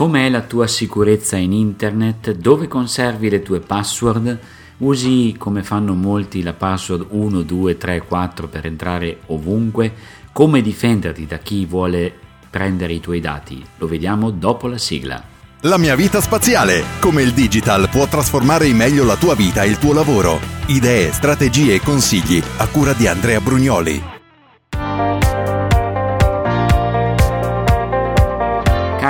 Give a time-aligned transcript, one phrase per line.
[0.00, 2.32] Com'è la tua sicurezza in internet?
[2.32, 4.38] Dove conservi le tue password?
[4.78, 9.92] Usi come fanno molti la password 1, 2, 3, 4 per entrare ovunque?
[10.32, 12.10] Come difenderti da chi vuole
[12.48, 13.62] prendere i tuoi dati?
[13.76, 15.22] Lo vediamo dopo la sigla.
[15.64, 16.82] La mia vita spaziale.
[16.98, 20.40] Come il digital può trasformare in meglio la tua vita e il tuo lavoro.
[20.68, 24.19] Idee, strategie e consigli a cura di Andrea Brugnoli.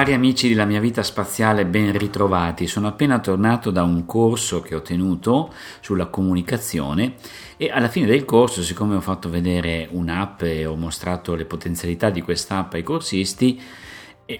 [0.00, 2.66] Cari amici della mia vita spaziale, ben ritrovati.
[2.66, 7.16] Sono appena tornato da un corso che ho tenuto sulla comunicazione
[7.58, 12.08] e alla fine del corso, siccome ho fatto vedere un'app e ho mostrato le potenzialità
[12.08, 13.60] di quest'app ai corsisti,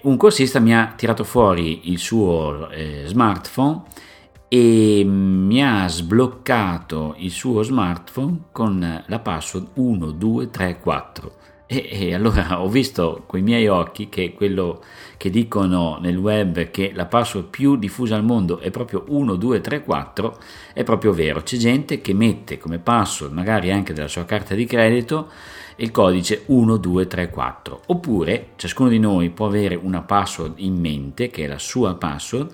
[0.01, 3.83] un corsista mi ha tirato fuori il suo eh, smartphone
[4.47, 11.50] e mi ha sbloccato il suo smartphone con la password 1234.
[11.73, 14.83] E, e allora ho visto con i miei occhi che quello
[15.15, 20.37] che dicono nel web che la password più diffusa al mondo è proprio 1234
[20.73, 21.41] è proprio vero.
[21.41, 25.29] C'è gente che mette come password, magari anche della sua carta di credito,
[25.77, 27.83] il codice 1234.
[27.85, 32.51] Oppure ciascuno di noi può avere una password in mente, che è la sua password,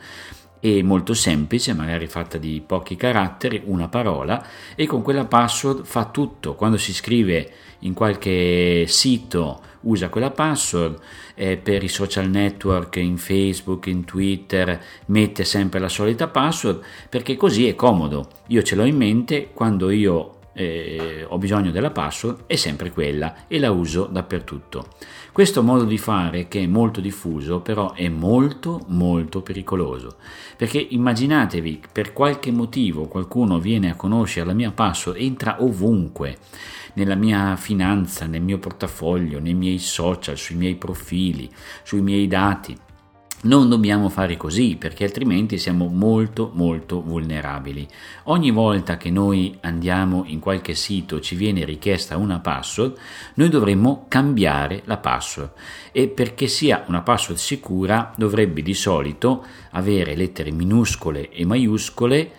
[0.60, 6.06] e molto semplice, magari fatta di pochi caratteri, una parola, e con quella password fa
[6.06, 6.56] tutto.
[6.56, 11.00] Quando si scrive in qualche sito usa quella password,
[11.36, 17.36] eh, per i social network, in Facebook, in Twitter, mette sempre la solita password, perché
[17.36, 18.30] così è comodo.
[18.48, 23.46] Io ce l'ho in mente quando io eh, ho bisogno della password è sempre quella
[23.48, 24.88] e la uso dappertutto.
[25.38, 30.16] Questo modo di fare che è molto diffuso però è molto molto pericoloso.
[30.58, 36.40] Perché immaginatevi per qualche motivo qualcuno viene a conoscere la mia password, entra ovunque
[36.94, 41.48] nella mia finanza, nel mio portafoglio, nei miei social, sui miei profili,
[41.84, 42.76] sui miei dati
[43.42, 47.88] non dobbiamo fare così perché altrimenti siamo molto molto vulnerabili.
[48.24, 52.98] Ogni volta che noi andiamo in qualche sito ci viene richiesta una password,
[53.36, 55.52] noi dovremmo cambiare la password
[55.92, 62.32] e perché sia una password sicura dovrebbe di solito avere lettere minuscole e maiuscole,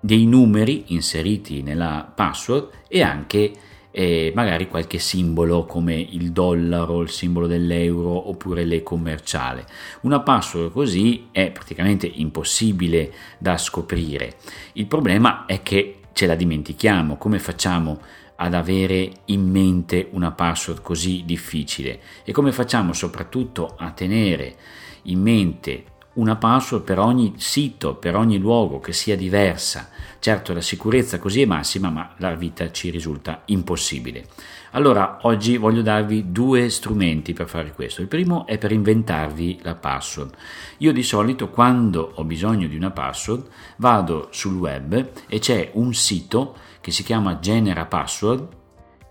[0.00, 3.52] dei numeri inseriti nella password e anche
[3.90, 9.66] e magari qualche simbolo come il dollaro, il simbolo dell'euro oppure le commerciale.
[10.02, 14.36] Una password così è praticamente impossibile da scoprire.
[14.74, 17.16] Il problema è che ce la dimentichiamo.
[17.16, 18.00] Come facciamo
[18.36, 22.00] ad avere in mente una password così difficile?
[22.24, 24.56] E come facciamo soprattutto a tenere
[25.04, 25.84] in mente
[26.14, 29.90] una password per ogni sito, per ogni luogo che sia diversa.
[30.18, 34.26] Certo la sicurezza così è massima, ma la vita ci risulta impossibile.
[34.72, 38.02] Allora, oggi voglio darvi due strumenti per fare questo.
[38.02, 40.34] Il primo è per inventarvi la password.
[40.78, 43.46] Io di solito quando ho bisogno di una password
[43.76, 48.58] vado sul web e c'è un sito che si chiama Genera Password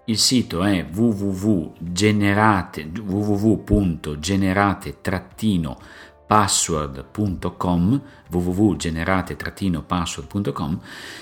[0.09, 5.77] il sito è www.generate, www.generate-password
[6.29, 10.79] password.com www.generate-password.com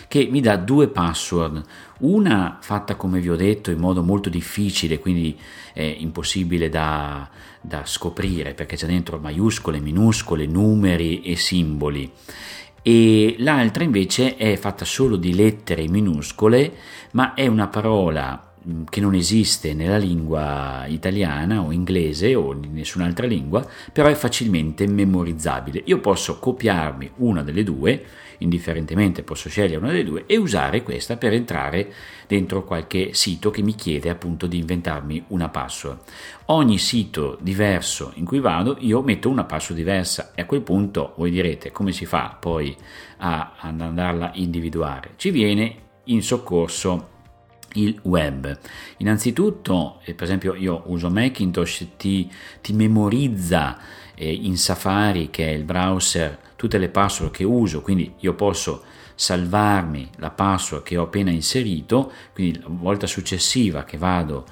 [0.10, 1.64] che mi dà due password.
[2.00, 5.40] Una fatta come vi ho detto in modo molto difficile quindi
[5.72, 7.30] è impossibile da,
[7.62, 12.12] da scoprire perché c'è dentro maiuscole, minuscole, numeri e simboli.
[12.82, 16.74] E l'altra invece è fatta solo di lettere minuscole
[17.12, 18.47] ma è una parola
[18.90, 24.88] che non esiste nella lingua italiana o inglese o in nessun'altra lingua, però è facilmente
[24.88, 25.82] memorizzabile.
[25.86, 28.04] Io posso copiarmi una delle due,
[28.40, 31.92] indifferentemente posso scegliere una delle due e usare questa per entrare
[32.28, 36.00] dentro qualche sito che mi chiede appunto di inventarmi una password.
[36.48, 41.14] Ogni sito diverso in cui vado io metto una password diversa e a quel punto
[41.18, 42.76] voi direte come si fa poi
[43.18, 45.12] ad andarla a individuare.
[45.16, 45.76] Ci viene
[46.06, 47.16] in soccorso
[47.82, 48.58] il web.
[48.98, 52.30] Innanzitutto, eh, per esempio, io uso Macintosh, ti,
[52.62, 53.78] ti memorizza
[54.16, 58.84] eh, in Safari, che è il browser, tutte le password che uso, quindi io posso
[59.14, 64.46] salvarmi la password che ho appena inserito, quindi la volta successiva che vado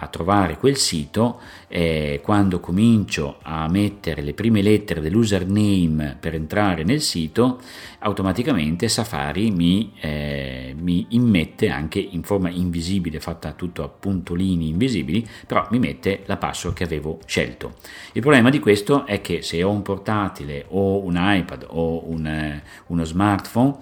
[0.00, 6.84] a trovare quel sito eh, quando comincio a mettere le prime lettere dell'username per entrare
[6.84, 7.60] nel sito
[8.00, 15.26] automaticamente Safari mi, eh, mi immette anche in forma invisibile fatta tutto a puntolini invisibili
[15.46, 17.74] però mi mette la password che avevo scelto.
[18.12, 22.26] Il problema di questo è che se ho un portatile o un iPad o un,
[22.26, 23.76] eh, uno smartphone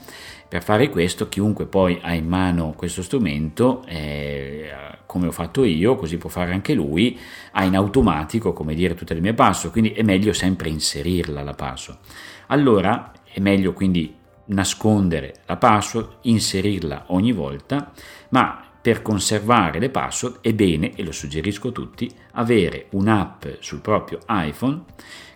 [0.49, 4.71] per fare questo chiunque poi ha in mano questo strumento eh,
[5.07, 7.19] come ho fatto io così può fare anche lui,
[7.53, 11.55] ha in automatico, come dire, tutte le mie password, quindi è meglio sempre inserirla la
[11.55, 12.01] password.
[12.49, 14.15] Allora è meglio quindi
[14.47, 17.93] nascondere la password, inserirla ogni volta,
[18.31, 23.81] ma per conservare le password è bene, e lo suggerisco a tutti, avere un'app sul
[23.81, 24.85] proprio iPhone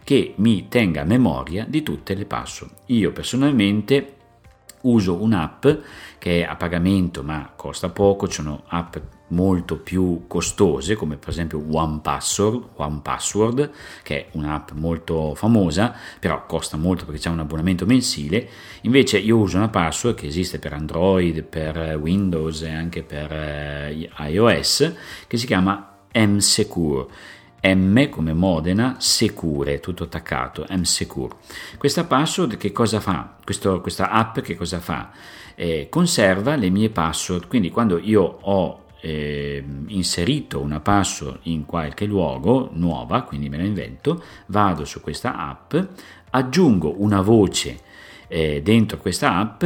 [0.04, 2.72] che mi tenga a memoria di tutte le password.
[2.86, 4.16] Io personalmente
[4.82, 5.66] uso un'app
[6.18, 8.96] che è a pagamento ma costa poco, ci sono app
[9.28, 13.70] molto più costose come per esempio One Password, One Password
[14.02, 18.48] che è un'app molto famosa però costa molto perché c'è un abbonamento mensile.
[18.82, 24.10] Invece io uso una password che esiste per Android, per Windows e anche per eh,
[24.18, 24.94] iOS
[25.26, 27.06] che si chiama MSecure
[27.62, 31.34] M come Modena, Secure, tutto attaccato, M Secure.
[31.76, 33.36] Questa password che cosa fa?
[33.44, 35.10] Questo, questa app che cosa fa?
[35.54, 42.06] Eh, conserva le mie password, quindi quando io ho eh, inserito una password in qualche
[42.06, 45.74] luogo nuova, quindi me la invento, vado su questa app,
[46.30, 47.80] aggiungo una voce
[48.28, 49.64] eh, dentro questa app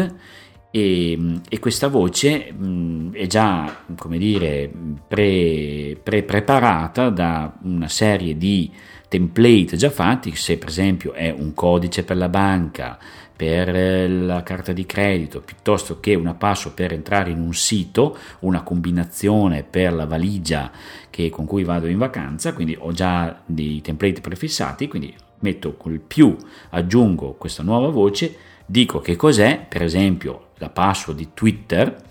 [0.76, 1.16] e,
[1.48, 4.68] e questa voce mh, è già, come dire,
[5.06, 8.68] pre, pre, preparata da una serie di
[9.06, 12.98] template già fatti, se per esempio è un codice per la banca,
[13.36, 18.64] per la carta di credito, piuttosto che una password per entrare in un sito, una
[18.64, 20.72] combinazione per la valigia
[21.08, 26.00] che, con cui vado in vacanza, quindi ho già dei template prefissati, quindi metto col
[26.00, 26.36] più,
[26.70, 28.36] aggiungo questa nuova voce,
[28.66, 32.02] dico che cos'è, per esempio la password di Twitter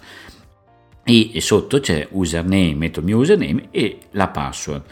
[1.03, 4.83] e, sotto c'è username, metto il mio username e la password.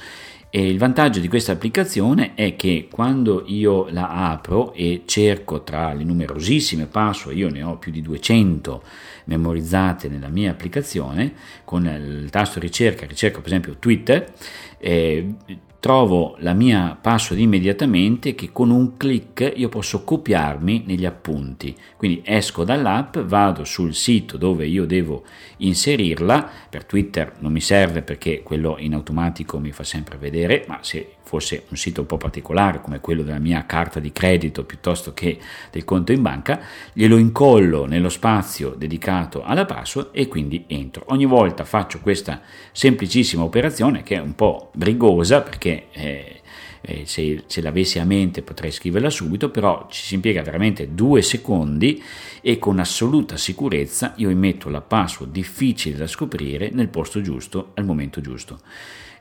[0.54, 5.94] E il vantaggio di questa applicazione è che quando io la apro e cerco tra
[5.94, 8.84] le numerosissime password, io ne ho più di 200
[9.26, 11.34] memorizzate nella mia applicazione,
[11.64, 14.30] con il tasto ricerca, ricerco per esempio Twitter,
[14.78, 15.36] eh,
[15.82, 21.76] trovo la mia password immediatamente che con un clic io posso copiarmi negli appunti.
[21.98, 25.24] Quindi esco dall'app, vado sul sito dove io devo
[25.58, 30.78] inserirla, per Twitter non mi serve perché quello in automatico mi fa sempre vedere, ma
[30.82, 35.14] se fosse un sito un po' particolare come quello della mia carta di credito piuttosto
[35.14, 35.40] che
[35.72, 36.60] del conto in banca,
[36.92, 41.06] glielo incollo nello spazio dedicato alla password e quindi entro.
[41.08, 42.42] Ogni volta faccio questa
[42.74, 46.42] semplicissima operazione che è un po' brigosa perché eh,
[46.82, 51.22] eh, se, se l'avessi a mente potrei scriverla subito, però ci si impiega veramente due
[51.22, 52.02] secondi
[52.42, 57.86] e con assoluta sicurezza io immetto la password difficile da scoprire nel posto giusto al
[57.86, 58.60] momento giusto.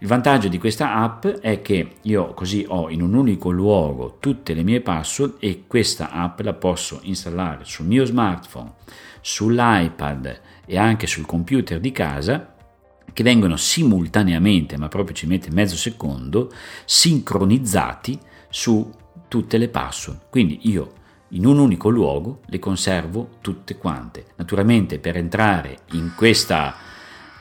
[0.02, 4.55] Il vantaggio di questa app è che io così ho in un unico luogo tutte
[4.55, 8.73] le mie password e questa app la posso installare sul mio smartphone,
[9.20, 12.55] sull'iPad e anche sul computer di casa
[13.12, 16.52] che vengono simultaneamente, ma proprio ci mette mezzo secondo,
[16.84, 18.18] sincronizzati
[18.48, 18.90] su
[19.28, 20.22] tutte le password.
[20.30, 20.92] Quindi io
[21.28, 24.26] in un unico luogo le conservo tutte quante.
[24.36, 26.74] Naturalmente per entrare in questa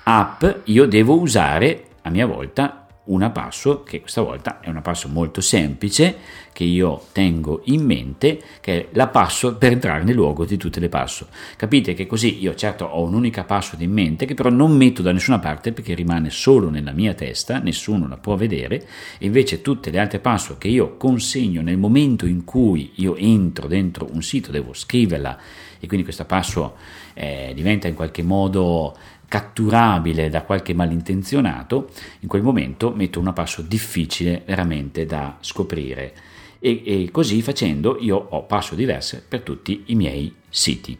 [0.03, 5.15] app io devo usare a mia volta una password che questa volta è una password
[5.15, 6.17] molto semplice
[6.51, 10.79] che io tengo in mente che è la password per entrare nel luogo di tutte
[10.79, 14.75] le password capite che così io certo ho un'unica password in mente che però non
[14.75, 18.87] metto da nessuna parte perché rimane solo nella mia testa nessuno la può vedere.
[19.17, 23.67] E invece tutte le altre password che io consegno nel momento in cui io entro
[23.67, 25.37] dentro un sito devo scriverla
[25.79, 26.73] e quindi questa password
[27.13, 28.95] eh, diventa in qualche modo
[29.29, 36.13] catturabile da qualche malintenzionato, in quel momento metto una passo difficile veramente da scoprire
[36.59, 40.97] e, e così facendo io ho passo diverse per tutti i miei siti.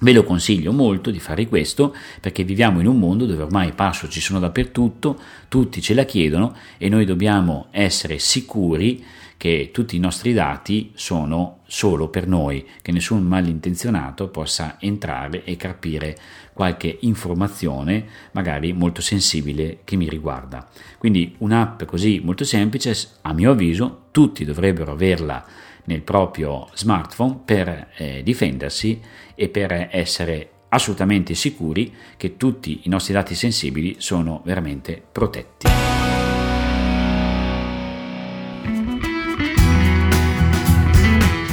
[0.00, 3.72] Ve lo consiglio molto di fare questo perché viviamo in un mondo dove ormai i
[3.72, 5.18] passo ci sono dappertutto,
[5.48, 9.04] tutti ce la chiedono e noi dobbiamo essere sicuri
[9.36, 15.56] che tutti i nostri dati sono solo per noi, che nessun malintenzionato possa entrare e
[15.56, 16.16] capire
[16.52, 20.68] qualche informazione, magari molto sensibile, che mi riguarda.
[20.98, 25.44] Quindi un'app così molto semplice, a mio avviso, tutti dovrebbero averla
[25.84, 29.00] nel proprio smartphone per eh, difendersi
[29.34, 35.83] e per essere assolutamente sicuri che tutti i nostri dati sensibili sono veramente protetti.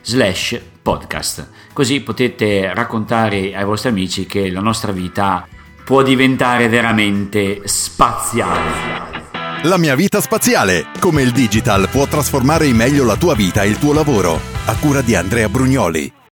[0.00, 1.48] slash podcast.
[1.74, 5.46] Così potete raccontare ai vostri amici che la nostra vita
[5.84, 9.12] può diventare veramente spaziale.
[9.64, 13.68] La mia vita spaziale, come il digital può trasformare in meglio la tua vita e
[13.68, 14.40] il tuo lavoro.
[14.64, 16.22] A cura di Andrea Brugnoli.